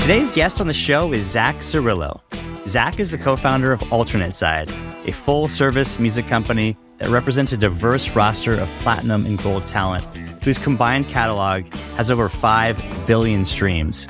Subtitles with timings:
[0.00, 2.20] Today's guest on the show is Zack Zarrillo.
[2.66, 4.68] Zack is the co founder of Alternate Side,
[5.06, 10.04] a full service music company that represents a diverse roster of platinum and gold talent
[10.42, 14.06] whose combined catalog has over 5 billion streams.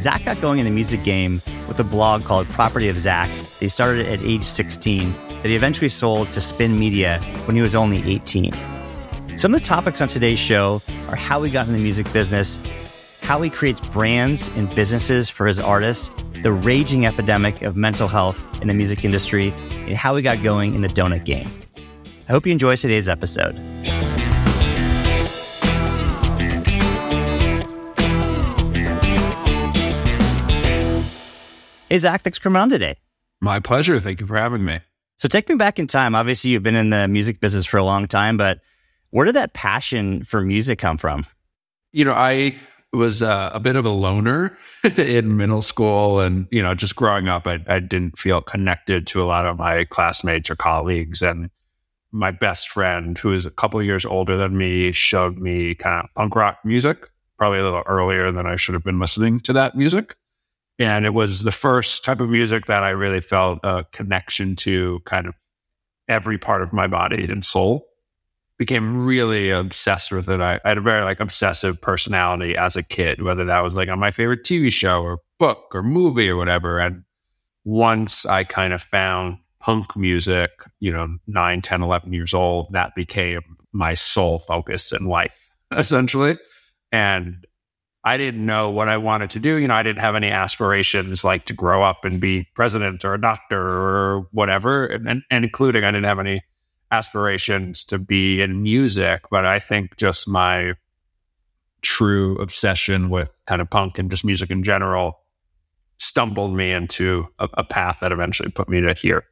[0.00, 3.30] Zack got going in the music game with a blog called Property of Zack.
[3.60, 7.76] He started at age 16, that he eventually sold to Spin Media when he was
[7.76, 8.52] only 18.
[9.36, 12.58] Some of the topics on today's show are how he got in the music business,
[13.22, 16.10] how he creates brands and businesses for his artists,
[16.42, 20.74] the raging epidemic of mental health in the music industry, and how he got going
[20.74, 21.48] in the donut game.
[22.28, 23.54] I hope you enjoy today's episode.
[31.88, 32.96] Hey, Zack, thanks for coming on today.
[33.40, 33.98] My pleasure.
[34.00, 34.80] Thank you for having me.
[35.16, 36.14] So take me back in time.
[36.14, 38.60] Obviously, you've been in the music business for a long time, but
[39.10, 41.26] where did that passion for music come from?
[41.92, 42.56] You know, I
[42.92, 44.56] was uh, a bit of a loner
[44.96, 49.22] in middle school and, you know, just growing up, I, I didn't feel connected to
[49.22, 51.22] a lot of my classmates or colleagues.
[51.22, 51.50] And
[52.12, 56.14] my best friend, who is a couple years older than me, showed me kind of
[56.14, 59.76] punk rock music, probably a little earlier than I should have been listening to that
[59.76, 60.16] music.
[60.78, 65.00] And it was the first type of music that I really felt a connection to
[65.04, 65.34] kind of
[66.08, 67.86] every part of my body and soul.
[68.60, 70.42] Became really obsessed with it.
[70.42, 73.88] I, I had a very like obsessive personality as a kid, whether that was like
[73.88, 76.78] on my favorite TV show or book or movie or whatever.
[76.78, 77.04] And
[77.64, 82.94] once I kind of found punk music, you know, 9, 10, 11 years old, that
[82.94, 83.40] became
[83.72, 86.38] my sole focus in life, essentially.
[86.92, 87.46] And
[88.04, 89.56] I didn't know what I wanted to do.
[89.56, 93.14] You know, I didn't have any aspirations like to grow up and be president or
[93.14, 96.42] a doctor or whatever, and, and, and, including I didn't have any
[96.90, 99.22] aspirations to be in music.
[99.30, 100.74] But I think just my
[101.82, 105.20] true obsession with kind of punk and just music in general
[105.98, 109.24] stumbled me into a, a path that eventually put me to here.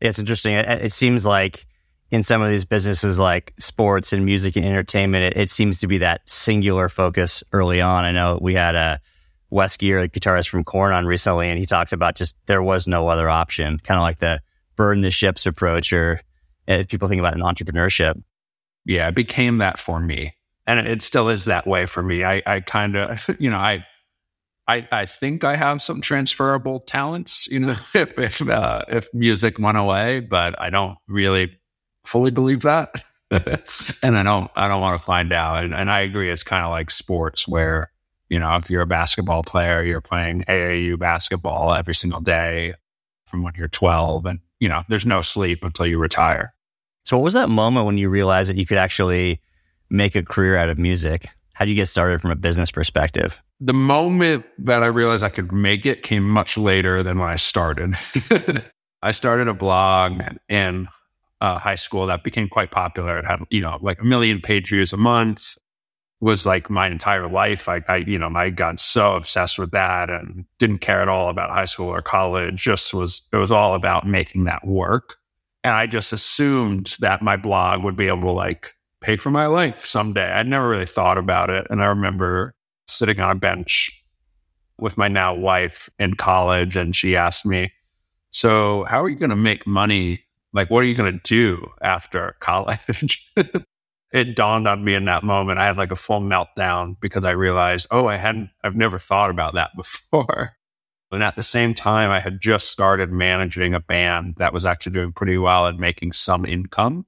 [0.00, 0.54] It's interesting.
[0.54, 1.66] It, it seems like
[2.10, 5.86] in some of these businesses like sports and music and entertainment, it, it, seems to
[5.86, 8.04] be that singular focus early on.
[8.04, 9.00] I know we had a
[9.50, 12.86] Wes Geer, the guitarist from Korn, on recently, and he talked about just there was
[12.86, 14.40] no other option, kind of like the
[14.76, 16.20] burn the ships approach, or
[16.68, 18.22] if people think about an entrepreneurship.
[18.84, 20.34] Yeah, it became that for me,
[20.66, 22.24] and it still is that way for me.
[22.24, 23.84] I, I kind of, you know, I.
[24.70, 29.58] I, I think I have some transferable talents, you know, if if, uh, if music
[29.58, 31.58] went away, but I don't really
[32.04, 33.02] fully believe that.
[33.30, 35.64] and I don't I don't want to find out.
[35.64, 37.90] And, and I agree it's kind of like sports where,
[38.28, 42.74] you know, if you're a basketball player, you're playing AAU basketball every single day
[43.26, 46.54] from when you're 12 and, you know, there's no sleep until you retire.
[47.08, 49.40] So what was that moment when you realized that you could actually
[49.88, 51.26] make a career out of music?
[51.54, 53.40] How did you get started from a business perspective?
[53.60, 57.36] The moment that I realized I could make it came much later than when I
[57.36, 57.94] started.
[59.02, 60.20] I started a blog
[60.50, 60.86] in
[61.40, 63.18] uh, high school that became quite popular.
[63.20, 65.56] It had, you know, like a million page views a month
[66.20, 67.70] was like my entire life.
[67.70, 71.30] I, I, you know, I got so obsessed with that and didn't care at all
[71.30, 72.60] about high school or college.
[72.60, 75.17] Just was, it was all about making that work.
[75.64, 79.46] And I just assumed that my blog would be able to like pay for my
[79.46, 80.30] life someday.
[80.30, 81.66] I'd never really thought about it.
[81.70, 82.54] And I remember
[82.86, 84.04] sitting on a bench
[84.78, 87.72] with my now wife in college and she asked me,
[88.30, 91.66] so how are you going to make money like, what are you going to do
[91.82, 93.30] after college?
[94.12, 95.58] it dawned on me in that moment.
[95.58, 99.30] I had like a full meltdown because I realized, oh, I hadn't, I've never thought
[99.30, 100.56] about that before.
[101.10, 104.92] And at the same time, I had just started managing a band that was actually
[104.92, 107.06] doing pretty well and making some income.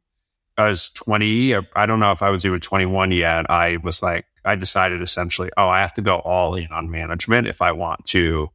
[0.56, 3.50] I was 20, I don't know if I was even 21 yet.
[3.50, 7.46] I was like, I decided essentially, oh, I have to go all in on management
[7.46, 8.50] if I want to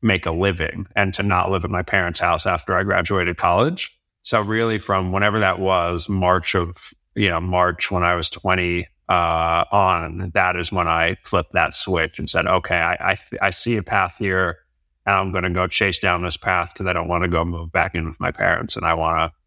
[0.00, 3.98] make a living and to not live at my parents' house after I graduated college.
[4.22, 8.86] So really from whenever that was, March of, you know, March when I was 20
[9.12, 13.50] uh, on, that is when I flipped that switch and said, okay, I, I, I
[13.50, 14.60] see a path here
[15.04, 17.44] and I'm going to go chase down this path because I don't want to go
[17.44, 19.38] move back in with my parents and I want to,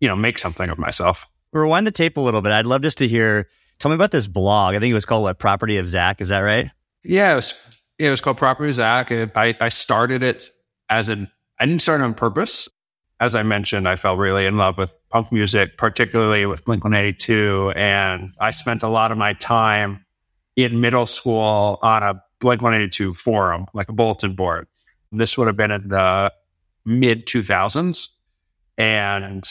[0.00, 1.28] you know, make something of myself.
[1.52, 2.50] Rewind the tape a little bit.
[2.50, 4.74] I'd love just to hear, tell me about this blog.
[4.74, 6.22] I think it was called what, Property of Zack.
[6.22, 6.70] Is that right?
[7.04, 7.54] Yeah, it was
[7.98, 9.12] it was called Property of Zack.
[9.12, 10.48] I, I started it
[10.88, 11.30] as an,
[11.60, 12.70] I didn't start on purpose.
[13.20, 17.72] As I mentioned, I fell really in love with punk music, particularly with Blink 182.
[17.74, 20.04] And I spent a lot of my time
[20.54, 24.68] in middle school on a Blink 182 forum, like a bulletin board.
[25.10, 26.32] This would have been in the
[26.84, 28.08] mid 2000s.
[28.76, 29.44] And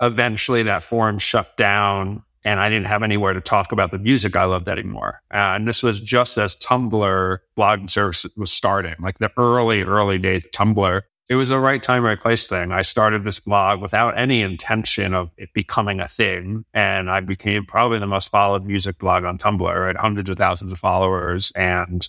[0.00, 4.34] eventually that forum shut down and I didn't have anywhere to talk about the music
[4.34, 5.20] I loved anymore.
[5.30, 10.44] And this was just as Tumblr blog service was starting, like the early, early days
[10.54, 11.02] Tumblr.
[11.30, 12.72] It was a right time, right place thing.
[12.72, 16.64] I started this blog without any intention of it becoming a thing.
[16.74, 19.86] And I became probably the most followed music blog on Tumblr.
[19.86, 21.52] Had hundreds of thousands of followers.
[21.54, 22.08] And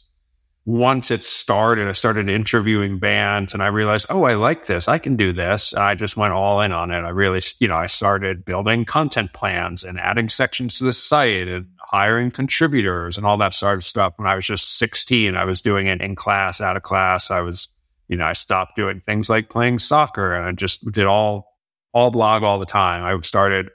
[0.66, 4.88] once it started, I started interviewing bands and I realized, oh, I like this.
[4.88, 5.76] I can do this.
[5.76, 7.02] I just went all in on it.
[7.02, 11.48] I really, you know, I started building content plans and adding sections to the site
[11.48, 14.14] and hiring contributors and all that sort of stuff.
[14.18, 17.30] When I was just 16, I was doing it in class, out of class.
[17.30, 17.68] I was,
[18.12, 21.58] you know, I stopped doing things like playing soccer and I just did all,
[21.94, 23.06] all blog all the time.
[23.06, 23.70] I started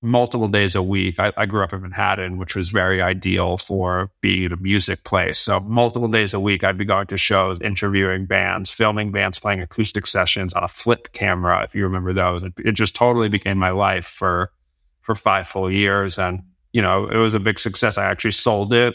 [0.00, 1.18] multiple days a week.
[1.18, 5.38] I, I, grew up in Manhattan, which was very ideal for being a music place.
[5.38, 9.60] So multiple days a week, I'd be going to shows, interviewing bands, filming bands, playing
[9.60, 12.44] acoustic sessions on a flip camera, if you remember those.
[12.44, 14.52] It, it just totally became my life for
[15.00, 16.42] for five full years, and
[16.72, 17.98] you know it was a big success.
[17.98, 18.94] I actually sold it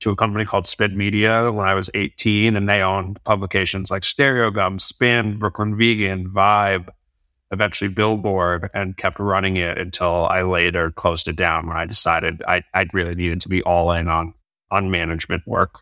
[0.00, 4.04] to a company called Spin Media when I was 18, and they owned publications like
[4.04, 6.88] Stereo Stereogum, Spin, Brooklyn Vegan, Vibe
[7.50, 12.42] eventually Billboard and kept running it until I later closed it down when I decided
[12.46, 14.34] I, I really needed to be all in on
[14.70, 15.80] on management work.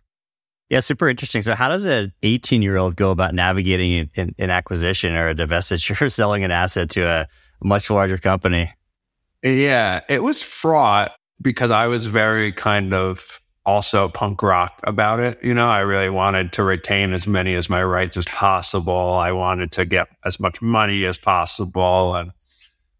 [0.68, 1.42] Yeah, super interesting.
[1.42, 5.34] So, how does an 18 year old go about navigating an, an, acquisition or a
[5.34, 7.28] divestiture, selling an asset to a
[7.62, 8.72] much larger company?
[9.42, 15.38] Yeah, it was fraught because I was very kind of also punk rock about it.
[15.42, 19.14] You know, I really wanted to retain as many as my rights as possible.
[19.14, 22.14] I wanted to get as much money as possible.
[22.14, 22.30] And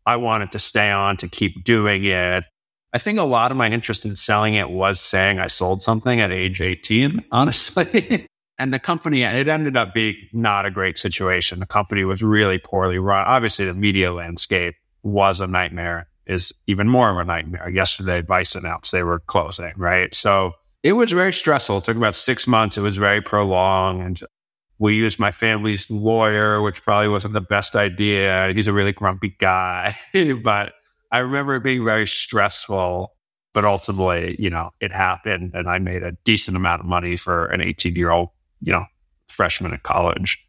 [0.05, 2.45] I wanted to stay on to keep doing it.
[2.93, 6.21] I think a lot of my interest in selling it was saying I sold something
[6.21, 8.27] at age 18, honestly.
[8.59, 11.61] and the company, it ended up being not a great situation.
[11.61, 13.25] The company was really poorly run.
[13.27, 17.69] Obviously, the media landscape was a nightmare is even more of a nightmare.
[17.69, 20.14] Yesterday, Vice announced they were closing, right?
[20.14, 20.52] So
[20.82, 21.78] it was very stressful.
[21.78, 22.76] It took about six months.
[22.76, 24.02] It was very prolonged.
[24.02, 24.20] And
[24.78, 28.52] we used my family's lawyer, which probably wasn't the best idea.
[28.55, 29.96] He's a really grumpy guy.
[30.43, 30.75] but
[31.11, 33.12] I remember it being very stressful.
[33.52, 37.46] But ultimately, you know, it happened and I made a decent amount of money for
[37.46, 38.28] an 18 year old,
[38.61, 38.84] you know,
[39.28, 40.46] freshman at college.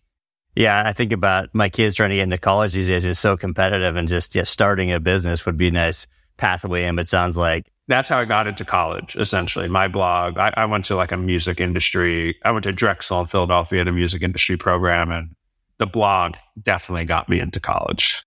[0.58, 3.06] Yeah, I think about my kids trying to get into college these days.
[3.06, 6.08] It's so competitive, and just yeah, starting a business would be a nice
[6.38, 6.86] pathway.
[6.86, 9.16] And it sounds like that's how I got into college.
[9.18, 10.40] Essentially, my blog.
[10.40, 12.38] I, I, went to like a music industry.
[12.44, 15.30] I went to Drexel in Philadelphia, the music industry program, and
[15.78, 18.24] the blog definitely got me into college.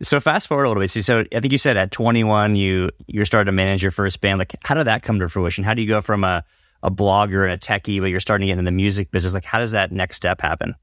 [0.00, 0.88] So fast forward a little bit.
[0.88, 4.38] So I think you said at 21 you you started to manage your first band.
[4.38, 5.64] Like, how did that come to fruition?
[5.64, 6.44] How do you go from a
[6.82, 9.34] a blogger and a techie, but you're starting to get into the music business?
[9.34, 10.74] Like, how does that next step happen?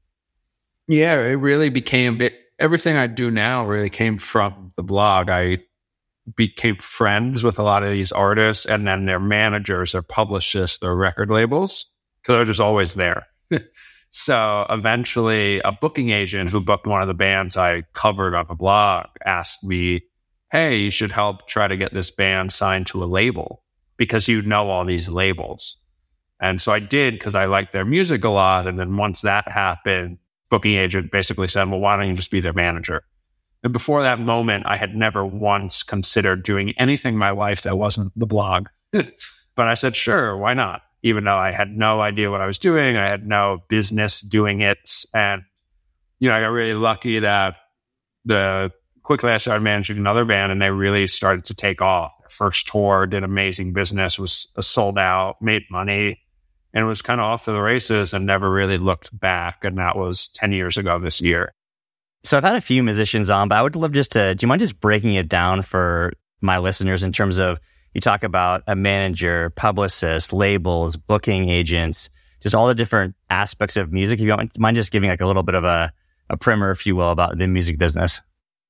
[0.88, 5.28] Yeah, it really became it, everything I do now really came from the blog.
[5.28, 5.58] I
[6.36, 10.94] became friends with a lot of these artists and then their managers, their publicists, their
[10.94, 11.86] record labels,
[12.20, 13.26] because they're just always there.
[14.10, 18.54] so eventually, a booking agent who booked one of the bands I covered on the
[18.54, 20.02] blog asked me,
[20.50, 23.64] Hey, you should help try to get this band signed to a label
[23.96, 25.78] because you know all these labels.
[26.40, 28.66] And so I did because I liked their music a lot.
[28.66, 30.18] And then once that happened,
[30.52, 33.04] booking agent basically said, well, why don't you just be their manager?
[33.62, 37.78] And before that moment, I had never once considered doing anything in my life that
[37.78, 38.66] wasn't the blog.
[38.92, 39.08] but
[39.56, 40.82] I said, sure, why not?
[41.02, 44.60] Even though I had no idea what I was doing, I had no business doing
[44.60, 44.90] it.
[45.14, 45.40] And,
[46.18, 47.56] you know, I got really lucky that
[48.26, 48.72] the
[49.02, 52.12] quickly I started managing another band and they really started to take off.
[52.28, 56.21] First tour did amazing business, was sold out, made money
[56.74, 59.64] and was kind of off to the races and never really looked back.
[59.64, 61.52] And that was 10 years ago this year.
[62.24, 64.48] So I've had a few musicians on, but I would love just to, do you
[64.48, 67.58] mind just breaking it down for my listeners in terms of
[67.94, 72.08] you talk about a manager, publicist, labels, booking agents,
[72.40, 74.18] just all the different aspects of music.
[74.18, 75.92] If you don't mind just giving like a little bit of a,
[76.30, 78.20] a primer, if you will, about the music business.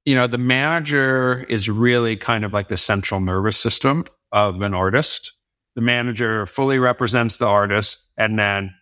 [0.05, 4.75] You know, the manager is really kind of like the central nervous system of an
[4.75, 5.33] artist
[5.75, 8.75] the manager fully represents the artist and then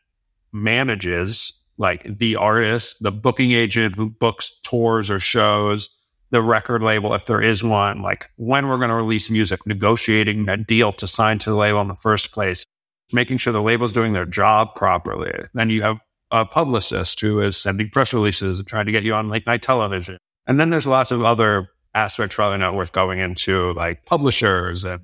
[0.52, 5.88] manages like the artist, the booking agent who books tours or shows,
[6.30, 10.48] the record label, if there is one, like when we're going to release music, negotiating
[10.48, 12.64] a deal to sign to the label in the first place,
[13.12, 15.32] making sure the label's doing their job properly.
[15.54, 15.98] Then you have
[16.30, 19.62] a publicist who is sending press releases and trying to get you on late night
[19.62, 20.18] television.
[20.46, 25.00] And then there's lots of other aspects probably not worth going into, like publishers and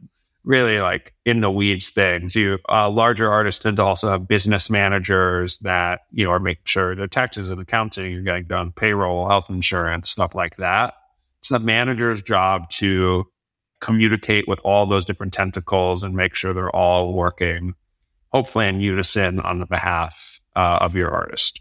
[0.46, 2.34] really like in the weeds things.
[2.34, 6.62] You uh, larger artists tend to also have business managers that you know are making
[6.64, 10.94] sure their taxes and accounting are getting done, payroll, health insurance, stuff like that.
[11.40, 13.26] It's the manager's job to
[13.80, 17.74] communicate with all those different tentacles and make sure they're all working,
[18.32, 21.60] hopefully in unison on the behalf uh, of your artist.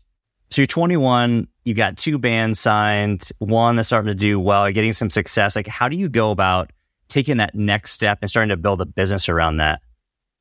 [0.51, 4.73] So you're 21, you got two bands signed, one that's starting to do well, you're
[4.73, 5.55] getting some success.
[5.55, 6.71] Like, how do you go about
[7.07, 9.81] taking that next step and starting to build a business around that?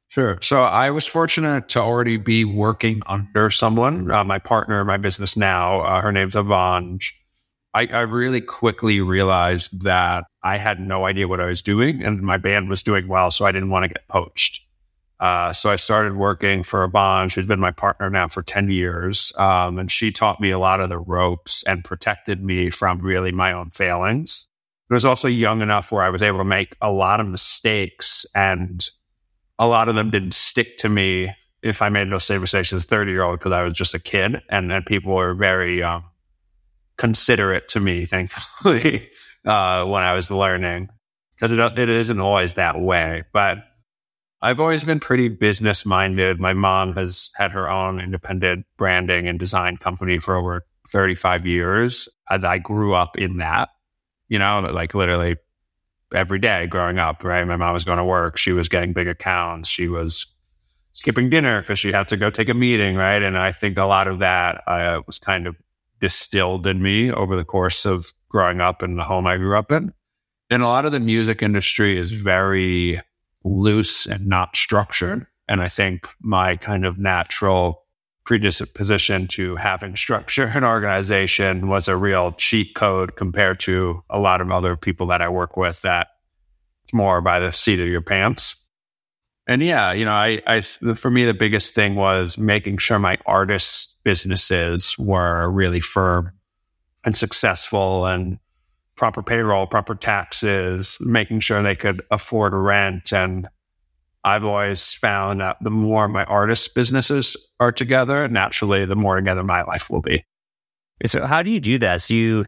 [0.08, 0.38] Sure.
[0.40, 4.96] So I was fortunate to already be working under someone, uh, my partner in my
[4.96, 5.80] business now.
[5.80, 7.10] Uh, her name's Avanj.
[7.74, 12.20] I, I really quickly realized that I had no idea what I was doing and
[12.20, 13.32] my band was doing well.
[13.32, 14.64] So I didn't want to get poached.
[15.18, 19.32] Uh, so I started working for Avanj, who's been my partner now for 10 years.
[19.36, 23.32] Um, and she taught me a lot of the ropes and protected me from really
[23.32, 24.46] my own failings.
[24.90, 28.26] I was also young enough where I was able to make a lot of mistakes
[28.34, 28.86] and
[29.58, 32.84] a lot of them didn't stick to me if I made those same mistakes as
[32.84, 35.82] a 30 year old because I was just a kid and, and people were very
[35.82, 36.04] um,
[36.98, 39.08] considerate to me, thankfully,
[39.46, 40.90] uh, when I was learning
[41.34, 43.24] because it, it isn't always that way.
[43.32, 43.58] But
[44.42, 46.38] I've always been pretty business minded.
[46.38, 52.08] My mom has had her own independent branding and design company for over 35 years.
[52.28, 53.70] And I grew up in that,
[54.34, 55.36] you know, like literally
[56.12, 57.46] every day growing up, right?
[57.46, 58.36] My mom was going to work.
[58.36, 59.68] She was getting big accounts.
[59.68, 60.26] She was
[60.90, 63.22] skipping dinner because she had to go take a meeting, right?
[63.22, 65.54] And I think a lot of that uh, was kind of
[66.00, 69.70] distilled in me over the course of growing up in the home I grew up
[69.70, 69.94] in.
[70.50, 73.00] And a lot of the music industry is very
[73.44, 75.28] loose and not structured.
[75.46, 77.83] And I think my kind of natural
[78.24, 84.40] predisposition to having structure and organization was a real cheat code compared to a lot
[84.40, 86.08] of other people that I work with that
[86.84, 88.56] it's more by the seat of your pants.
[89.46, 93.18] And yeah, you know, I, I, for me, the biggest thing was making sure my
[93.26, 96.32] artists' businesses were really firm
[97.04, 98.38] and successful and
[98.96, 103.48] proper payroll, proper taxes, making sure they could afford rent and
[104.24, 109.44] I've always found that the more my artist businesses are together, naturally, the more together
[109.44, 110.24] my life will be.
[111.06, 112.02] So, how do you do that?
[112.02, 112.46] So, you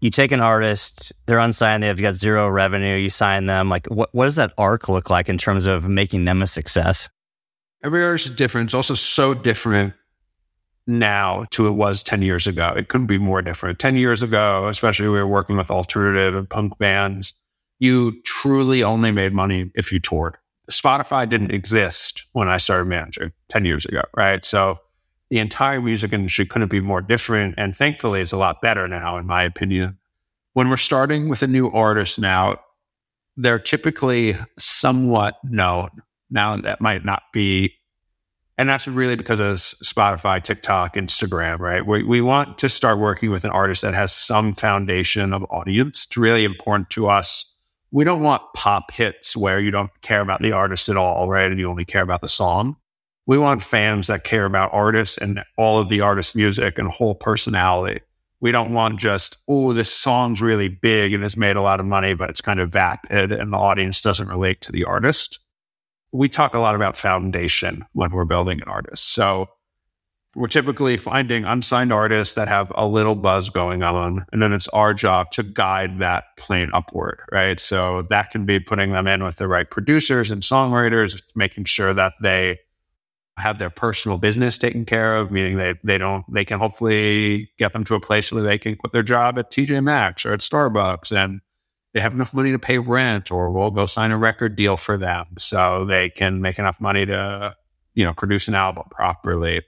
[0.00, 3.70] you take an artist, they're unsigned, they've got zero revenue, you sign them.
[3.70, 7.08] Like, what, what does that arc look like in terms of making them a success?
[7.82, 8.66] Every artist is different.
[8.66, 9.94] It's also so different
[10.86, 12.74] now to it was 10 years ago.
[12.76, 13.78] It couldn't be more different.
[13.78, 17.32] 10 years ago, especially we were working with alternative and punk bands,
[17.78, 20.36] you truly only made money if you toured.
[20.70, 24.44] Spotify didn't exist when I started managing 10 years ago, right?
[24.44, 24.78] So
[25.30, 27.54] the entire music industry couldn't be more different.
[27.58, 29.98] And thankfully, it's a lot better now, in my opinion.
[30.52, 32.60] When we're starting with a new artist now,
[33.36, 35.90] they're typically somewhat known.
[36.30, 37.74] Now, that might not be,
[38.56, 41.84] and that's really because of Spotify, TikTok, Instagram, right?
[41.84, 46.06] We, we want to start working with an artist that has some foundation of audience.
[46.06, 47.53] It's really important to us
[47.94, 51.48] we don't want pop hits where you don't care about the artist at all, right?
[51.48, 52.74] And you only care about the song.
[53.24, 57.14] We want fans that care about artists and all of the artist's music and whole
[57.14, 58.00] personality.
[58.40, 61.86] We don't want just, oh, this song's really big and has made a lot of
[61.86, 65.38] money, but it's kind of vapid and the audience doesn't relate to the artist.
[66.10, 69.14] We talk a lot about foundation when we're building an artist.
[69.14, 69.50] So
[70.34, 74.26] we're typically finding unsigned artists that have a little buzz going on.
[74.32, 77.60] And then it's our job to guide that plane upward, right?
[77.60, 81.94] So that can be putting them in with the right producers and songwriters, making sure
[81.94, 82.58] that they
[83.36, 87.72] have their personal business taken care of, meaning they, they don't, they can hopefully get
[87.72, 90.40] them to a place where they can quit their job at TJ Maxx or at
[90.40, 91.40] Starbucks and
[91.92, 94.96] they have enough money to pay rent or we'll go sign a record deal for
[94.96, 97.54] them so they can make enough money to,
[97.94, 99.62] you know, produce an album properly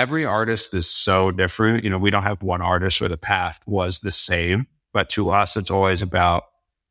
[0.00, 1.84] every artist is so different.
[1.84, 5.28] You know, we don't have one artist where the path was the same, but to
[5.28, 6.44] us, it's always about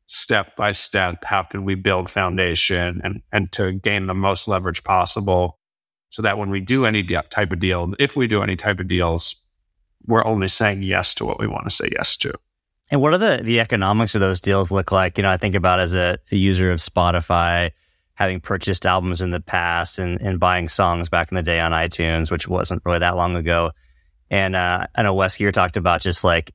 [0.06, 1.24] step by step.
[1.24, 5.58] How can we build foundation and, and to gain the most leverage possible
[6.08, 8.78] so that when we do any de- type of deal, if we do any type
[8.78, 9.34] of deals,
[10.06, 12.32] we're only saying yes to what we want to say yes to.
[12.92, 15.18] And what are the, the economics of those deals look like?
[15.18, 17.72] You know, I think about as a, a user of Spotify,
[18.14, 21.72] having purchased albums in the past and, and buying songs back in the day on
[21.72, 23.70] iTunes, which wasn't really that long ago.
[24.30, 26.52] And uh, I know Wes Geer talked about just like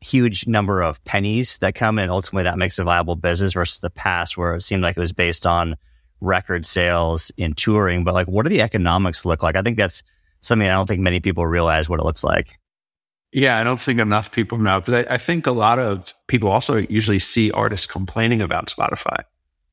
[0.00, 2.10] huge number of pennies that come in.
[2.10, 5.12] Ultimately, that makes a viable business versus the past where it seemed like it was
[5.12, 5.76] based on
[6.20, 8.04] record sales in touring.
[8.04, 9.56] But like, what do the economics look like?
[9.56, 10.02] I think that's
[10.40, 12.58] something I don't think many people realize what it looks like.
[13.32, 16.50] Yeah, I don't think enough people know because I, I, think a lot of people
[16.50, 19.24] also usually see artists complaining about Spotify.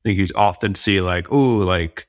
[0.03, 2.07] Think you often see like, oh, like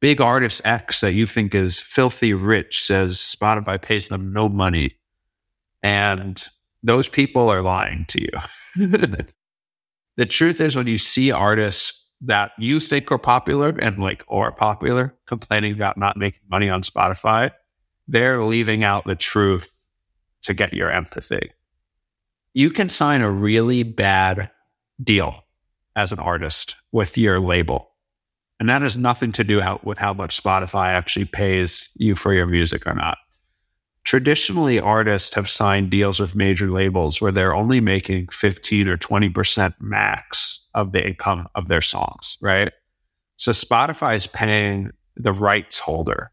[0.00, 4.92] big artist X that you think is filthy rich says Spotify pays them no money.
[5.82, 6.44] And
[6.82, 9.08] those people are lying to you.
[10.18, 14.50] The truth is, when you see artists that you think are popular and like are
[14.50, 17.52] popular complaining about not making money on Spotify,
[18.08, 19.86] they're leaving out the truth
[20.42, 21.52] to get your empathy.
[22.52, 24.50] You can sign a really bad
[25.00, 25.44] deal
[25.98, 27.90] as an artist with your label.
[28.60, 32.32] And that has nothing to do how, with how much Spotify actually pays you for
[32.32, 33.18] your music or not.
[34.04, 39.74] Traditionally, artists have signed deals with major labels where they're only making 15 or 20%
[39.80, 42.72] max of the income of their songs, right?
[43.36, 46.30] So Spotify is paying the rights holder.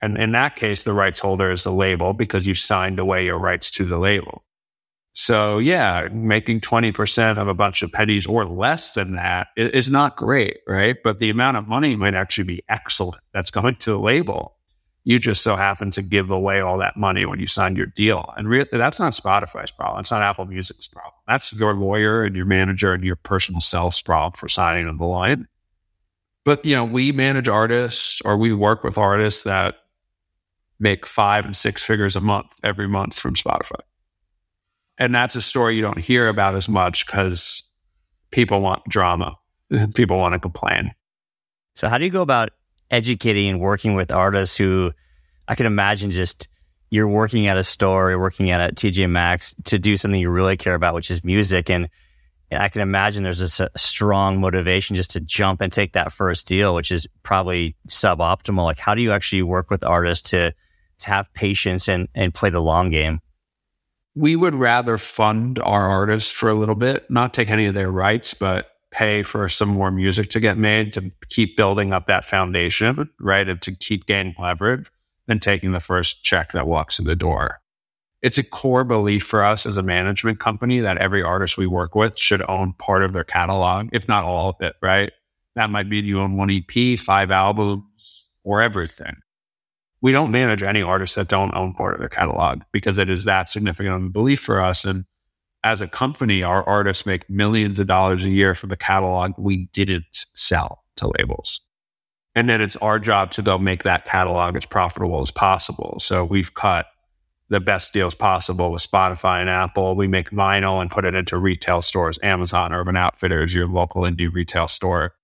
[0.00, 3.38] And in that case, the rights holder is the label because you signed away your
[3.38, 4.44] rights to the label.
[5.16, 10.16] So yeah, making 20% of a bunch of pennies or less than that is not
[10.16, 10.96] great, right?
[11.04, 14.56] But the amount of money might actually be excellent that's going to the label.
[15.04, 18.34] You just so happen to give away all that money when you signed your deal.
[18.36, 20.00] And re- that's not Spotify's problem.
[20.00, 21.12] It's not Apple Music's problem.
[21.28, 25.04] That's your lawyer and your manager and your personal self's problem for signing on the
[25.04, 25.46] line.
[26.44, 29.76] But, you know, we manage artists or we work with artists that
[30.80, 33.80] make five and six figures a month every month from Spotify.
[34.98, 37.62] And that's a story you don't hear about as much because
[38.30, 39.36] people want drama.
[39.94, 40.92] people want to complain.
[41.74, 42.50] So, how do you go about
[42.90, 44.92] educating and working with artists who
[45.48, 46.48] I can imagine just
[46.90, 50.30] you're working at a store, you're working at a TJ Maxx to do something you
[50.30, 51.68] really care about, which is music.
[51.68, 51.88] And,
[52.52, 56.74] I can imagine there's a strong motivation just to jump and take that first deal,
[56.74, 58.64] which is probably suboptimal.
[58.64, 60.54] Like, how do you actually work with artists to,
[60.98, 63.20] to have patience and, and play the long game?
[64.14, 67.90] We would rather fund our artists for a little bit, not take any of their
[67.90, 72.24] rights, but pay for some more music to get made to keep building up that
[72.24, 73.48] foundation, right?
[73.48, 74.88] And to keep gaining leverage
[75.26, 77.60] than taking the first check that walks in the door.
[78.22, 81.94] It's a core belief for us as a management company that every artist we work
[81.94, 85.12] with should own part of their catalog, if not all of it, right?
[85.56, 89.16] That might be you own one EP, five albums, or everything
[90.04, 93.24] we don't manage any artists that don't own part of their catalog because it is
[93.24, 94.84] that significant of a belief for us.
[94.84, 95.06] And
[95.64, 99.70] as a company, our artists make millions of dollars a year from the catalog we
[99.72, 101.62] didn't sell to labels.
[102.34, 105.96] And then it's our job to go make that catalog as profitable as possible.
[106.00, 106.84] So we've cut
[107.48, 109.96] the best deals possible with Spotify and Apple.
[109.96, 114.30] We make vinyl and put it into retail stores, Amazon, Urban Outfitters, your local indie
[114.30, 115.14] retail store.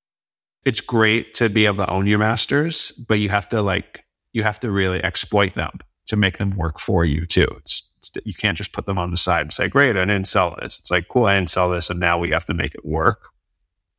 [0.65, 4.43] It's great to be able to own your masters, but you have to like you
[4.43, 7.47] have to really exploit them to make them work for you too.
[7.59, 10.27] It's, it's, you can't just put them on the side and say, "Great, I didn't
[10.27, 12.75] sell this." It's like, "Cool, I didn't sell this, and now we have to make
[12.75, 13.29] it work."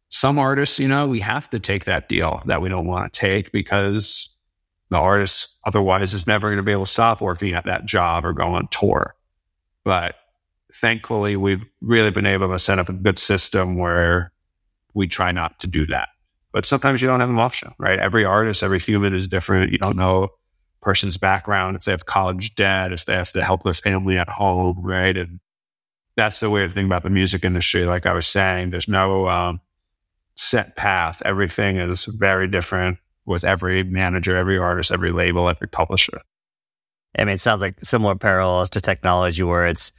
[0.10, 3.20] Some artists, you know, we have to take that deal that we don't want to
[3.20, 4.30] take because
[4.90, 8.26] the artist otherwise is never going to be able to stop working at that job
[8.26, 9.16] or go on tour.
[9.86, 10.16] But
[10.74, 14.34] thankfully, we've really been able to set up a good system where
[14.94, 16.10] we try not to do that.
[16.52, 18.00] But sometimes you don't have an option, right?
[18.00, 19.72] Every artist, every human is different.
[19.72, 20.30] You don't know
[20.82, 24.30] person's background, if they have college debt, if they have to help their family at
[24.30, 25.16] home, right?
[25.16, 25.40] And
[26.18, 27.86] that's the weird thing about the music industry.
[27.86, 29.62] Like I was saying, there's no um,
[30.36, 31.22] set path.
[31.24, 36.22] Everything is very different with every manager, every artist, every label, every publisher.
[37.18, 39.92] I mean, it sounds like similar parallels to technology where it's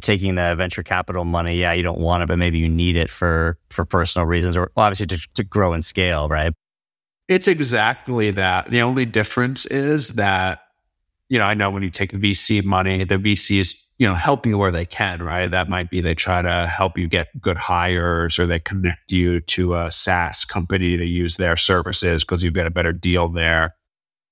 [0.00, 3.10] taking the venture capital money, yeah, you don't want it, but maybe you need it
[3.10, 6.52] for for personal reasons, or well, obviously to, to grow and scale, right?
[7.28, 8.70] It's exactly that.
[8.70, 10.60] The only difference is that
[11.28, 14.52] you know I know when you take VC money, the VC is, you know helping
[14.52, 15.50] you where they can, right?
[15.50, 19.40] That might be they try to help you get good hires, or they connect you
[19.40, 23.74] to a SaaS company to use their services because you get a better deal there.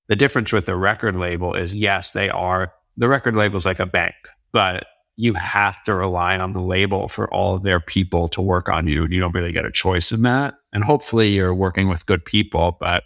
[0.07, 3.79] The difference with the record label is yes, they are the record label is like
[3.79, 4.15] a bank,
[4.51, 4.85] but
[5.17, 8.87] you have to rely on the label for all of their people to work on
[8.87, 9.03] you.
[9.03, 10.55] And you don't really get a choice in that.
[10.73, 12.77] And hopefully you're working with good people.
[12.79, 13.03] But,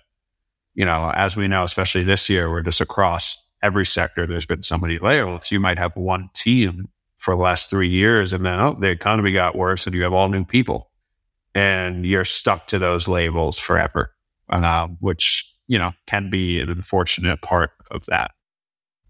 [0.74, 4.63] you know, as we know, especially this year, we're just across every sector, there's been
[4.63, 5.52] so many layoffs.
[5.52, 9.34] You might have one team for the last three years and then, oh, the economy
[9.34, 10.89] got worse and you have all new people
[11.54, 14.13] and you're stuck to those labels forever,
[14.50, 18.32] uh, which, you know, can be an unfortunate part of that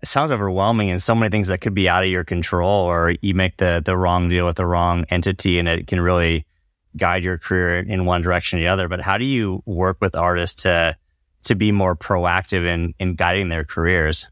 [0.02, 3.16] it sounds overwhelming and so many things that could be out of your control or
[3.22, 6.46] you make the the wrong deal with the wrong entity and it can really
[6.98, 8.88] guide your career in one direction or the other.
[8.88, 10.96] But how do you work with artists to
[11.44, 14.28] to be more proactive in in guiding their careers?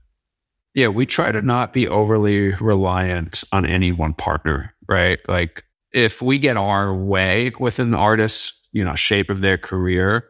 [0.74, 5.20] Yeah we try to not be overly reliant on any one partner right?
[5.28, 10.30] Like if we get our way with an artist's you know shape of their career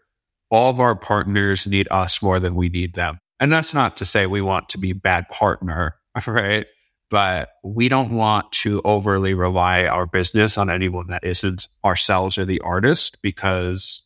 [0.49, 4.05] all of our partners need us more than we need them and that's not to
[4.05, 5.95] say we want to be bad partner,
[6.27, 6.65] right?
[7.09, 12.45] but we don't want to overly rely our business on anyone that isn't ourselves or
[12.45, 14.05] the artist because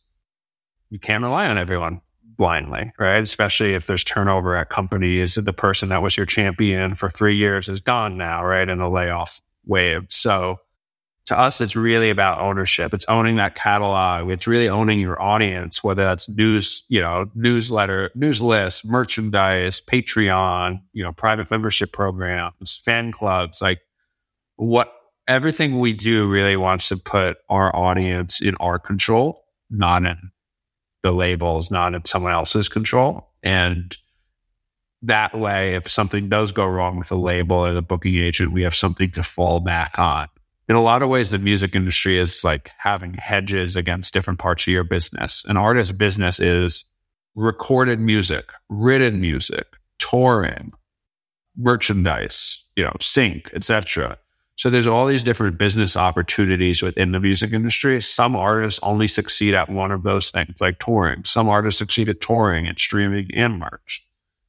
[0.90, 2.00] you can't rely on everyone
[2.36, 3.22] blindly, right?
[3.22, 5.34] Especially if there's turnover at companies.
[5.34, 8.68] The person that was your champion for three years is gone now, right?
[8.68, 10.06] In a layoff wave.
[10.08, 10.58] So
[11.26, 12.92] to us, it's really about ownership.
[12.92, 14.28] It's owning that catalog.
[14.30, 20.80] It's really owning your audience, whether that's news, you know, newsletter, news list, merchandise, Patreon,
[20.92, 23.80] you know, private membership programs, fan clubs, like
[24.56, 24.92] what
[25.28, 30.32] everything we do really wants to put our audience in our control, not in
[31.02, 33.28] the labels, not in someone else's control.
[33.44, 33.96] And
[35.02, 38.62] that way, if something does go wrong with the label or the booking agent, we
[38.62, 40.28] have something to fall back on
[40.68, 44.64] in a lot of ways, the music industry is like having hedges against different parts
[44.64, 45.44] of your business.
[45.46, 46.84] An artist's business is
[47.34, 49.66] recorded music, written music,
[49.98, 50.70] touring,
[51.56, 54.18] merchandise, you know, sync, etc.
[54.56, 58.00] So there's all these different business opportunities within the music industry.
[58.00, 61.24] Some artists only succeed at one of those things, like touring.
[61.24, 64.06] Some artists succeed at touring and streaming and merch.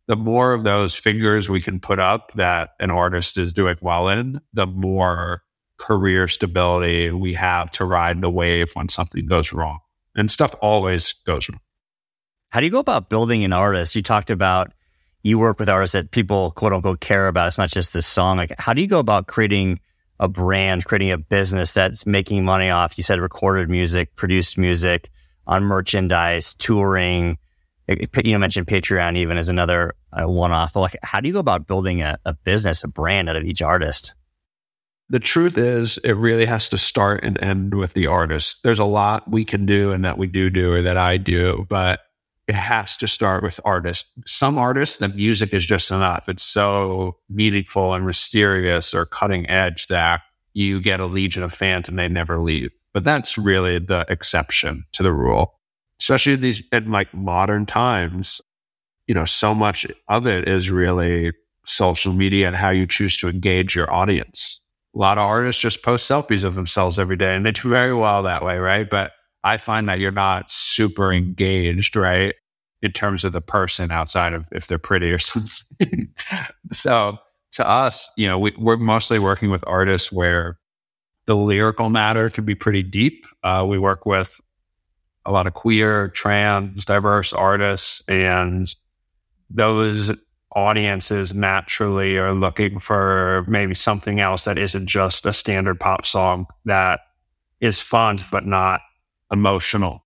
[0.08, 4.10] The more of those fingers we can put up that an artist is doing well
[4.10, 5.42] in, the more
[5.78, 9.80] career stability we have to ride the wave when something goes wrong.
[10.16, 11.60] And stuff always goes wrong.
[12.50, 13.96] How do you go about building an artist?
[13.96, 14.74] You talked about
[15.24, 17.48] you work with artists that people quote unquote care about.
[17.48, 18.38] It's not just the song.
[18.38, 19.80] Like, how do you go about creating
[20.20, 22.98] a brand, creating a business that's making money off?
[22.98, 25.10] You said recorded music, produced music,
[25.48, 27.38] on merchandise, touring.
[27.88, 30.76] You mentioned Patreon even as another uh, one-off.
[30.76, 33.62] Like, how do you go about building a, a business, a brand out of each
[33.62, 34.14] artist?
[35.14, 38.58] The truth is it really has to start and end with the artist.
[38.64, 41.68] There's a lot we can do and that we do do or that I do,
[41.70, 42.00] but
[42.48, 44.10] it has to start with artists.
[44.26, 46.28] Some artists, the music is just enough.
[46.28, 50.22] It's so meaningful and mysterious or cutting edge that
[50.54, 52.72] you get a legion of fans and they never leave.
[52.92, 55.60] But that's really the exception to the rule,
[56.02, 58.42] especially in these in like modern times.
[59.06, 61.34] You know, so much of it is really
[61.66, 64.60] social media and how you choose to engage your audience
[64.96, 67.94] a lot of artists just post selfies of themselves every day and they do very
[67.94, 68.90] well that way, right?
[68.90, 69.12] But
[69.44, 72.36] I find that you're not super engaged, right?
[72.82, 76.10] In terms of the person outside of if they're pretty or something.
[76.72, 77.18] so
[77.54, 80.60] to us, you know, we, we're mostly working with artists where
[81.26, 83.26] the lyrical matter can be pretty deep.
[83.44, 84.40] Uh, we work with
[85.26, 88.74] a lot of queer, trans, diverse artists, and
[89.50, 90.12] those
[90.56, 96.48] audiences naturally are looking for maybe something else that isn't just a standard pop song
[96.66, 97.02] that
[97.60, 98.82] is fun but not
[99.32, 100.06] emotional.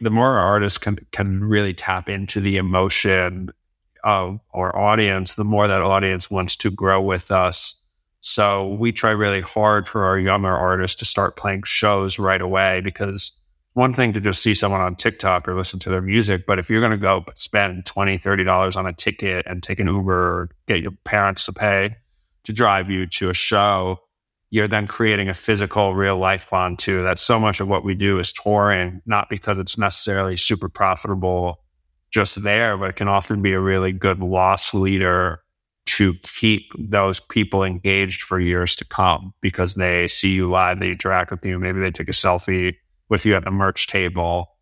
[0.00, 3.50] The more artists can can really tap into the emotion
[4.04, 7.74] of our audience, the more that audience wants to grow with us.
[8.20, 12.80] So we try really hard for our younger artists to start playing shows right away
[12.80, 13.32] because
[13.78, 16.68] one thing to just see someone on TikTok or listen to their music, but if
[16.68, 20.50] you're going to go spend $20, $30 on a ticket and take an Uber or
[20.66, 21.96] get your parents to pay
[22.42, 24.00] to drive you to a show,
[24.50, 27.04] you're then creating a physical, real life bond too.
[27.04, 31.60] That's so much of what we do is touring, not because it's necessarily super profitable
[32.10, 35.40] just there, but it can often be a really good loss leader
[35.86, 40.88] to keep those people engaged for years to come because they see you live, they
[40.88, 42.74] interact with you, maybe they take a selfie
[43.08, 44.56] with you at the merch table.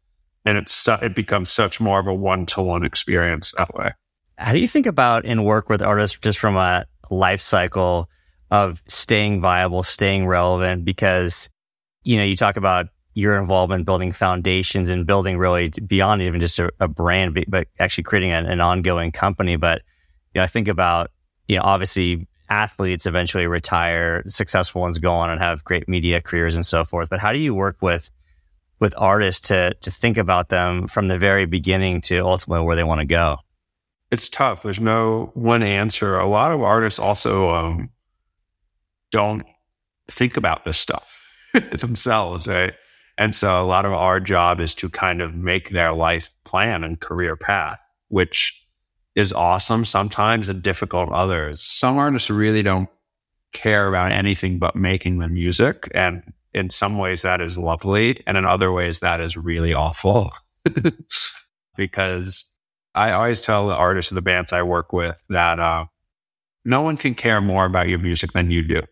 [0.44, 3.92] And it's it becomes such more of a one to one experience that way.
[4.38, 8.08] How do you think about and work with artists just from a life cycle
[8.50, 10.84] of staying viable, staying relevant?
[10.84, 11.48] Because,
[12.04, 16.58] you know, you talk about your involvement building foundations and building really beyond even just
[16.58, 19.56] a, a brand, but actually creating an, an ongoing company.
[19.56, 19.82] But
[20.34, 21.10] you know, I think about,
[21.48, 26.54] you know, obviously athletes eventually retire, successful ones go on and have great media careers
[26.54, 27.08] and so forth.
[27.08, 28.10] But how do you work with
[28.78, 32.84] with artists to to think about them from the very beginning to ultimately where they
[32.84, 33.38] want to go?
[34.10, 34.62] It's tough.
[34.62, 36.18] There's no one answer.
[36.18, 37.90] A lot of artists also um,
[39.10, 39.44] don't
[40.08, 41.12] think about this stuff
[41.70, 42.74] themselves, right?
[43.18, 46.84] And so a lot of our job is to kind of make their life plan
[46.84, 48.62] and career path, which
[49.14, 51.62] is awesome sometimes and difficult others.
[51.62, 52.88] Some artists really don't
[53.52, 56.22] care about anything but making the music and
[56.56, 60.32] in some ways that is lovely and in other ways that is really awful
[61.76, 62.46] because
[62.94, 65.84] i always tell the artists of the bands i work with that uh,
[66.64, 68.82] no one can care more about your music than you do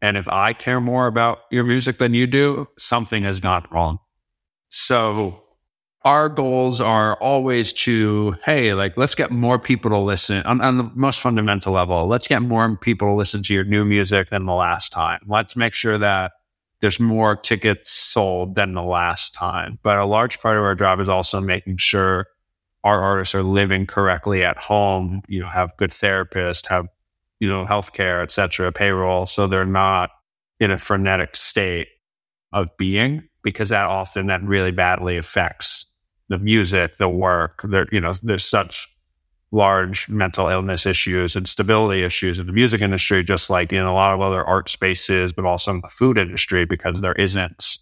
[0.00, 3.98] and if i care more about your music than you do something has gone wrong
[4.68, 5.42] so
[6.04, 10.76] our goals are always to, hey, like, let's get more people to listen on, on,
[10.76, 12.08] the most fundamental level.
[12.08, 15.20] Let's get more people to listen to your new music than the last time.
[15.28, 16.32] Let's make sure that
[16.82, 19.78] there's more tickets sold than the last time.
[19.82, 22.26] But a large part of our job is also making sure
[22.84, 26.88] our artists are living correctly at home, you know, have good therapists, have,
[27.38, 29.24] you know, healthcare, et cetera, payroll.
[29.26, 30.10] So they're not
[30.58, 31.88] in a frenetic state
[32.52, 35.86] of being because that often that really badly affects
[36.28, 37.62] the music, the work.
[37.62, 38.91] There, you know, there's such
[39.52, 43.94] large mental illness issues and stability issues in the music industry, just like in a
[43.94, 47.78] lot of other art spaces, but also in the food industry, because there isn't,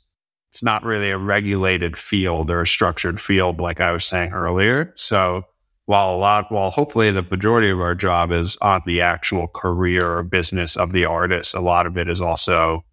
[0.50, 4.92] it's not really a regulated field or a structured field, like I was saying earlier.
[4.96, 5.44] So
[5.86, 10.18] while a lot, while hopefully the majority of our job is on the actual career
[10.18, 12.84] or business of the artist, a lot of it is also,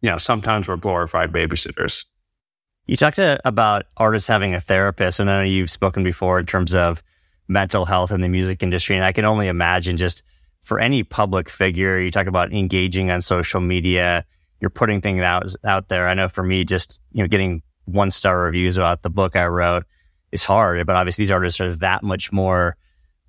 [0.00, 2.06] you know, sometimes we're glorified babysitters.
[2.86, 6.46] You talked to, about artists having a therapist, and I know you've spoken before in
[6.46, 7.02] terms of
[7.48, 8.96] mental health in the music industry.
[8.96, 10.22] And I can only imagine just
[10.60, 14.24] for any public figure, you talk about engaging on social media,
[14.60, 16.08] you're putting things out out there.
[16.08, 19.46] I know for me, just you know, getting one star reviews about the book I
[19.46, 19.84] wrote
[20.32, 20.84] is hard.
[20.86, 22.76] But obviously, these artists are that much more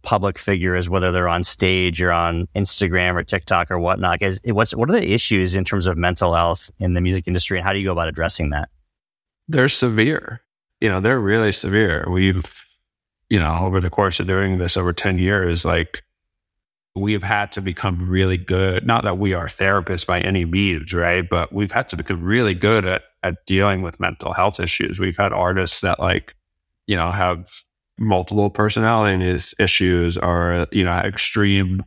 [0.01, 4.21] public figures, whether they're on stage or on Instagram or TikTok or whatnot.
[4.21, 7.57] Is what's what are the issues in terms of mental health in the music industry,
[7.57, 8.69] and how do you go about addressing that?
[9.47, 10.41] They're severe.
[10.81, 12.05] You know, they're really severe.
[12.09, 12.66] We've
[13.29, 16.03] you know, over the course of doing this over 10 years, like
[16.95, 18.85] we've had to become really good.
[18.85, 21.27] Not that we are therapists by any means, right?
[21.27, 24.99] But we've had to become really good at, at dealing with mental health issues.
[24.99, 26.35] We've had artists that like,
[26.87, 27.47] you know, have
[27.99, 31.83] multiple personality issues or, you know, extreme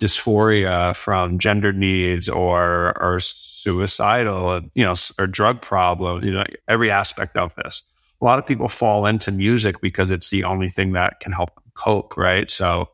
[0.00, 6.90] dysphoria from gender needs or, or suicidal, you know, or drug problems, you know, every
[6.90, 7.82] aspect of this
[8.20, 11.50] a lot of people fall into music because it's the only thing that can help
[11.74, 12.50] cope, right?
[12.50, 12.88] So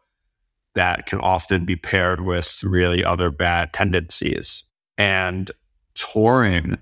[0.74, 4.64] that can often be paired with really other bad tendencies.
[4.98, 5.50] And
[5.94, 6.76] touring,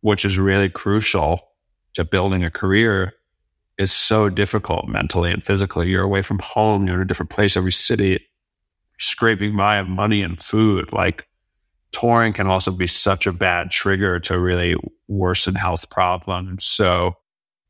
[0.00, 1.40] which is really crucial
[1.94, 3.12] to building a career,
[3.78, 5.88] is so difficult mentally and physically.
[5.88, 8.26] You're away from home, you're in a different place every city,
[8.98, 10.92] scraping by on money and food.
[10.92, 11.28] Like
[11.92, 14.74] touring can also be such a bad trigger to really
[15.06, 16.64] worsen health problems.
[16.64, 17.14] So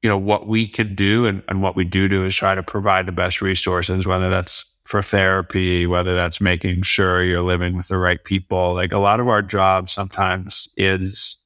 [0.02, 2.62] you know, what we can do and, and what we do do is try to
[2.62, 7.88] provide the best resources, whether that's for therapy, whether that's making sure you're living with
[7.88, 8.74] the right people.
[8.74, 11.36] Like a lot of our job sometimes is,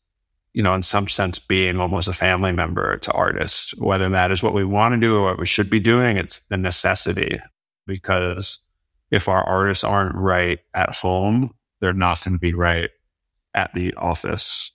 [0.53, 4.43] you know, in some sense being almost a family member to artists, whether that is
[4.43, 7.41] what we want to do or what we should be doing, it's the necessity
[7.87, 8.59] because
[9.11, 12.91] if our artists aren't right at home, they're not going to be right
[13.55, 14.71] at the office.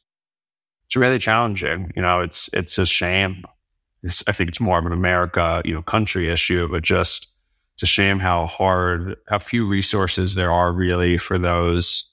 [0.87, 1.91] It's really challenging.
[1.95, 3.43] You know, it's it's a shame
[4.03, 7.27] it's, I think it's more of an America, you know, country issue, but just
[7.75, 12.12] it's a shame how hard, how few resources there are really for those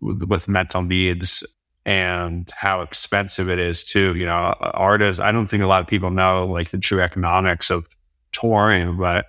[0.00, 1.44] with, with mental needs
[1.86, 4.14] and how expensive it is too.
[4.16, 7.70] You know, artists, I don't think a lot of people know like the true economics
[7.70, 7.86] of
[8.32, 9.26] touring, but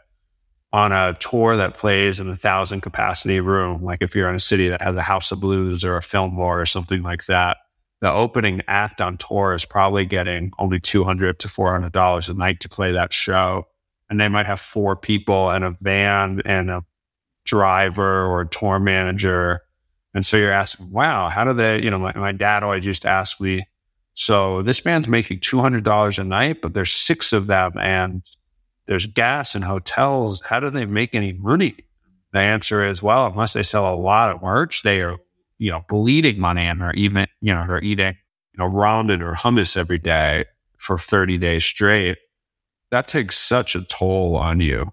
[0.73, 4.39] on a tour that plays in a thousand capacity room, like if you're in a
[4.39, 7.57] city that has a house of blues or a Fillmore or something like that,
[8.05, 12.69] the opening act on tour is probably getting only 200 to $400 a night to
[12.69, 13.65] play that show.
[14.11, 16.85] And they might have four people and a van and a
[17.45, 19.61] driver or a tour manager.
[20.13, 23.01] And so you're asking, wow, how do they, you know, my, my dad always used
[23.01, 23.67] to ask me,
[24.13, 28.21] so this band's making $200 a night, but there's six of them and
[28.85, 30.41] there's gas and hotels.
[30.41, 31.75] How do they make any money?
[32.33, 35.17] The answer is, well, unless they sell a lot of merch, they are
[35.57, 38.15] you know, bleeding money and are even, you know, are eating,
[38.53, 40.45] you know, ramen or hummus every day
[40.77, 42.17] for 30 days straight,
[42.91, 44.91] that takes such a toll on you.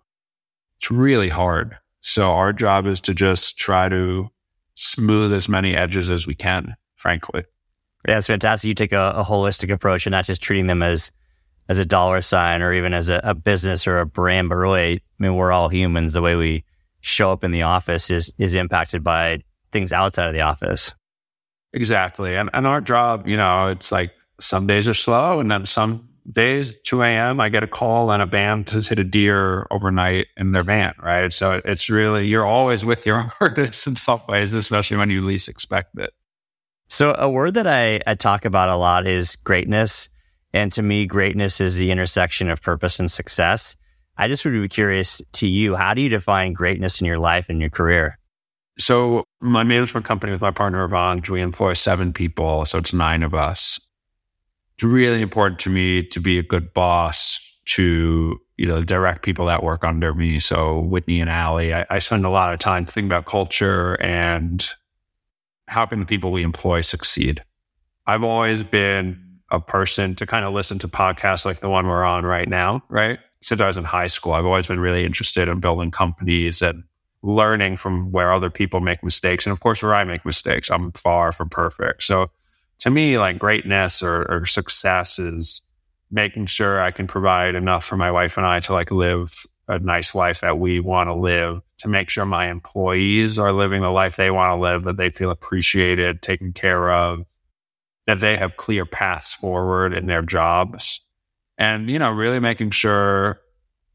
[0.79, 1.79] It's really hard.
[2.01, 4.29] So our job is to just try to
[4.75, 7.45] smooth as many edges as we can, frankly.
[8.09, 8.67] Yeah, it's fantastic.
[8.69, 11.13] You take a, a holistic approach and not just treating them as
[11.69, 14.95] as a dollar sign or even as a, a business or a brand, but really,
[14.95, 16.13] I mean, we're all humans.
[16.13, 16.65] The way we
[17.01, 20.95] show up in the office is is impacted by things outside of the office.
[21.73, 22.37] Exactly.
[22.37, 26.09] And, and our job, you know, it's like some days are slow and then some
[26.31, 30.27] days, 2 a.m., I get a call and a band has hit a deer overnight
[30.37, 31.33] in their van, right?
[31.33, 35.49] So it's really, you're always with your artists in some ways, especially when you least
[35.49, 36.13] expect it.
[36.89, 40.09] So a word that I, I talk about a lot is greatness.
[40.53, 43.77] And to me, greatness is the intersection of purpose and success.
[44.17, 47.49] I just would be curious to you, how do you define greatness in your life
[47.49, 48.19] and your career?
[48.79, 53.23] So my management company with my partner Avange, we employ seven people, so it's nine
[53.23, 53.79] of us.
[54.75, 59.47] it's really important to me to be a good boss to you know direct people
[59.47, 60.39] that work under me.
[60.39, 64.67] So Whitney and Allie, I, I spend a lot of time thinking about culture and
[65.69, 67.43] how can the people we employ succeed.
[68.07, 69.19] I've always been
[69.51, 72.83] a person to kind of listen to podcasts like the one we're on right now,
[72.89, 73.19] right?
[73.43, 76.85] Since I was in high school, I've always been really interested in building companies and
[77.23, 79.47] learning from where other people make mistakes.
[79.47, 82.03] And of course, where I make mistakes, I'm far from perfect.
[82.03, 82.31] So
[82.81, 85.63] to me, like greatness or, or success is
[86.11, 89.79] making sure I can provide enough for my wife and I to like live a
[89.79, 93.91] nice life that we want to live, to make sure my employees are living the
[93.91, 97.25] life they want to live, that they feel appreciated, taken care of,
[98.07, 101.01] that they have clear paths forward in their jobs.
[101.57, 103.41] And, you know, really making sure,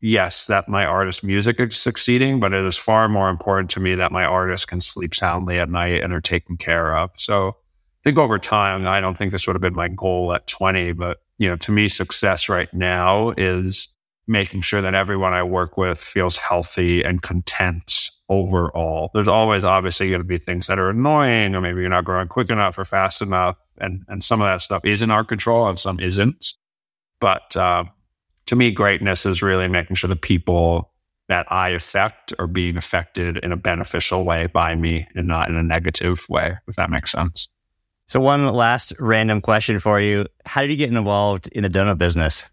[0.01, 3.95] yes, that my artist music is succeeding, but it is far more important to me
[3.95, 7.11] that my artists can sleep soundly at night and are taken care of.
[7.15, 10.47] So, I think over time, I don't think this would have been my goal at
[10.47, 13.87] 20, but you know, to me, success right now is
[14.27, 19.09] making sure that everyone I work with feels healthy and content overall.
[19.13, 22.27] There's always obviously going to be things that are annoying, or maybe you're not growing
[22.27, 25.67] quick enough or fast enough, and and some of that stuff is in our control,
[25.67, 26.53] and some isn't.
[27.19, 27.85] But uh,
[28.47, 30.91] to me, greatness is really making sure the people
[31.29, 35.55] that I affect are being affected in a beneficial way by me and not in
[35.55, 37.49] a negative way, if that makes sense.
[38.07, 40.25] So, one last random question for you.
[40.45, 42.45] How did you get involved in the donut business?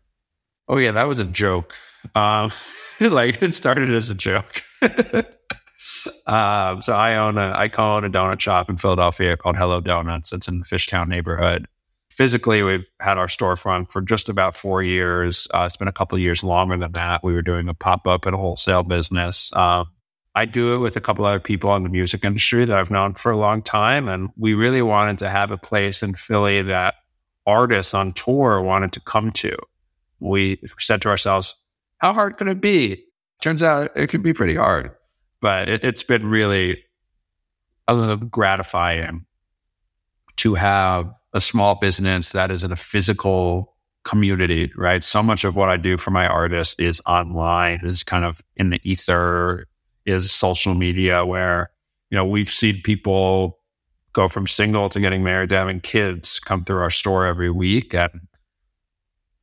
[0.66, 1.74] Oh, yeah, that was a joke.
[2.16, 2.50] Um,
[3.00, 4.62] like, it started as a joke.
[6.26, 10.32] um, so, I own a, I own a donut shop in Philadelphia called Hello Donuts.
[10.32, 11.68] It's in the Fishtown neighborhood.
[12.14, 15.48] Physically, we've had our storefront for just about four years.
[15.52, 17.24] Uh, it's been a couple years longer than that.
[17.24, 19.52] We were doing a pop up and a wholesale business.
[19.52, 19.86] Um,
[20.36, 23.14] I do it with a couple other people in the music industry that I've known
[23.14, 24.08] for a long time.
[24.08, 26.94] And we really wanted to have a place in Philly that
[27.46, 29.56] artists on tour wanted to come to.
[30.20, 31.56] We said to ourselves,
[31.98, 33.04] how hard could it be?
[33.42, 34.92] Turns out it could be pretty hard,
[35.40, 36.76] but it, has been really
[37.88, 39.26] uh, gratifying
[40.36, 45.02] to have a small business that is in a physical community, right?
[45.02, 48.70] So much of what I do for my artists is online, is kind of in
[48.70, 49.66] the ether,
[50.06, 51.70] is social media where,
[52.10, 53.58] you know, we've seen people
[54.12, 57.94] go from single to getting married to having kids come through our store every week.
[57.94, 58.12] And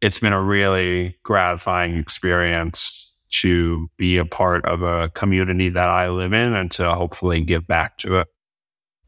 [0.01, 6.09] it's been a really gratifying experience to be a part of a community that I
[6.09, 8.27] live in and to hopefully give back to it.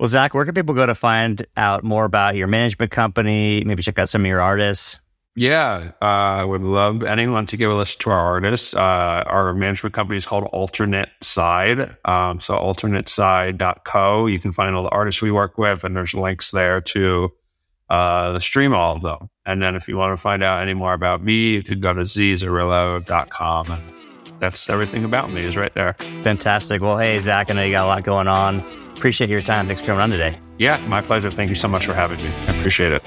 [0.04, 3.64] Well, Zack, where can people go to find out more about your management company?
[3.64, 5.00] Maybe check out some of your artists?
[5.38, 8.76] Yeah, uh, I would love anyone to give a listen to our artists.
[8.76, 11.96] Uh, our management company is called Alternate Side.
[12.04, 14.28] Um, so alternateside.co.
[14.28, 17.32] You can find all the artists we work with, and there's links there to
[17.90, 19.30] uh, stream all of them.
[19.46, 21.94] And then if you want to find out any more about me, you could go
[21.94, 23.72] to zzarrillo.com.
[23.72, 23.94] And
[24.42, 25.94] that's everything about me is right there.
[26.24, 26.82] Fantastic.
[26.82, 28.83] Well, hey, Zack, I know you got a lot going on.
[28.96, 29.68] Appreciate your time.
[29.68, 30.40] Thanks for coming on today.
[30.58, 31.32] Yeah, my pleasure.
[31.32, 32.30] Thank you so much for having me.
[32.48, 33.02] I appreciate it.